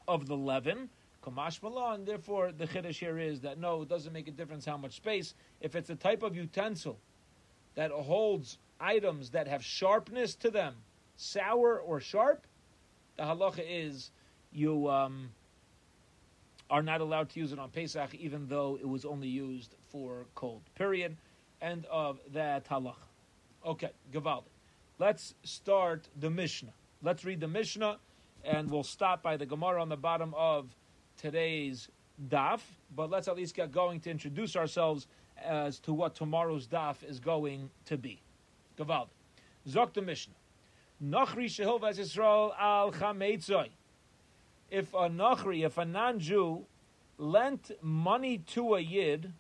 [0.08, 0.90] of the leaven.
[1.24, 1.60] Kamash
[1.94, 4.96] and therefore the chiddush here is that no, it doesn't make a difference how much
[4.96, 5.34] space.
[5.60, 6.98] If it's a type of utensil
[7.76, 10.76] that holds items that have sharpness to them,
[11.18, 12.46] sour or sharp,
[13.18, 14.12] the halacha is
[14.54, 15.30] you um,
[16.70, 20.26] are not allowed to use it on Pesach, even though it was only used for
[20.36, 20.62] cold.
[20.76, 21.18] Period.
[21.62, 22.96] End of that halacha.
[23.66, 24.44] Okay, Gavaldi.
[25.00, 26.74] Let's start the Mishnah.
[27.04, 27.98] Let's read the Mishnah,
[28.44, 30.76] and we'll stop by the Gemara on the bottom of
[31.16, 31.90] today's
[32.30, 32.62] daf.
[32.96, 35.06] But let's at least get going to introduce ourselves
[35.44, 38.20] as to what tomorrow's daf is going to be.
[38.80, 39.10] Gavald.
[39.70, 40.34] Zok the Mishnah.
[41.04, 43.70] Nachri Shehilvas Yisrael al Chametzoi.
[44.72, 46.66] If a Nachri, if a non-Jew,
[47.20, 49.32] lent money to a Yid,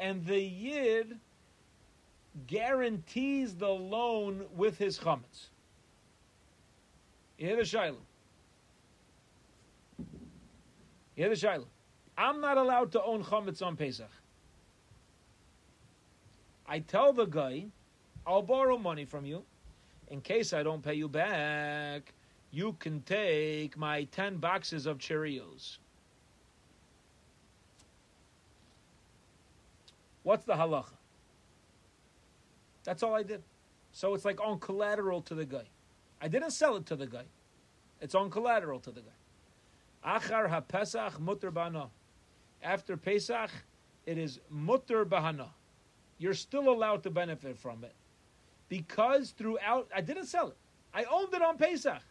[0.00, 1.18] and the Yid
[2.46, 5.48] guarantees the loan with his chametz.
[7.38, 7.96] You hear the shaila.
[9.98, 10.06] You
[11.14, 11.66] hear the shaila.
[12.16, 14.10] I'm not allowed to own chametz on Pesach.
[16.66, 17.66] I tell the guy,
[18.26, 19.44] I'll borrow money from you.
[20.08, 22.12] In case I don't pay you back,
[22.50, 25.78] you can take my 10 boxes of Cheerios.
[30.24, 30.92] What's the halacha?
[32.84, 33.42] That's all I did.
[33.92, 35.68] So it's like on collateral to the guy.
[36.20, 37.24] I didn't sell it to the guy.
[38.00, 40.18] It's on collateral to the guy.
[40.18, 41.52] Achar ha-pesach mutter.
[42.62, 43.50] After Pesach,
[44.06, 45.48] it is mutter bahana.
[46.18, 47.94] You're still allowed to benefit from it.
[48.68, 50.56] Because throughout, I didn't sell it.
[50.92, 52.02] I owned it on Pesach.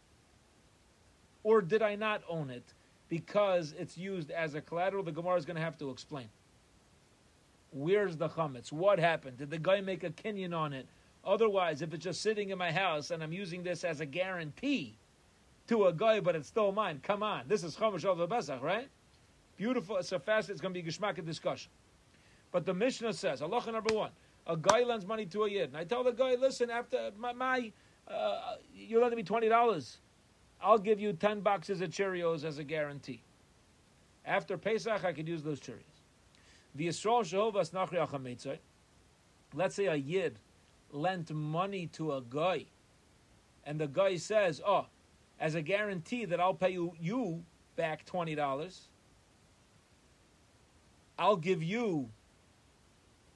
[1.43, 2.63] Or did I not own it?
[3.09, 6.29] Because it's used as a collateral, the Gemara is going to have to explain.
[7.71, 8.71] Where's the chametz?
[8.71, 9.37] What happened?
[9.37, 10.87] Did the guy make a kinyan on it?
[11.23, 14.97] Otherwise, if it's just sitting in my house and I'm using this as a guarantee
[15.67, 17.43] to a guy, but it's still mine, come on.
[17.47, 18.87] This is Chomash of the Besach, right?
[19.57, 19.97] Beautiful.
[19.97, 21.71] It's so fast, it's going to be Geshmak discussion.
[22.51, 24.11] But the Mishnah says, Allah number one,
[24.45, 25.69] a guy lends money to a yid.
[25.69, 27.71] And I tell the guy, listen, after my, my
[28.09, 29.97] uh, you lend me $20.
[30.61, 33.21] I'll give you 10 boxes of Cheerios as a guarantee.
[34.25, 35.83] After Pesach, I could use those Cheerios.
[39.53, 40.39] Let's say a yid
[40.91, 42.65] lent money to a guy,
[43.65, 44.87] and the guy says, "Oh,
[45.39, 47.43] as a guarantee that I'll pay you, you
[47.75, 48.89] back twenty dollars.
[51.19, 52.09] I'll give you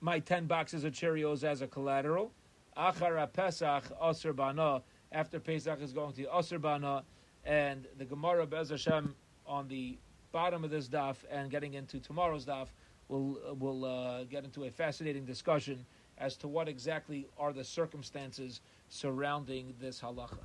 [0.02, 2.32] my ten boxes of Cheerios as a collateral.
[2.78, 4.82] Achara Pesach Aser Bana.
[5.12, 7.04] After Pesach is going to Aser Bana,
[7.44, 9.98] and the Gemara Bez Hashem on the
[10.32, 12.68] bottom of this daf and getting into tomorrow's daf
[13.10, 15.86] will will uh, get into a fascinating discussion
[16.18, 20.44] as to what exactly are the circumstances surrounding this halacha.